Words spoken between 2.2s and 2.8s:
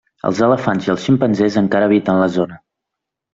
la zona.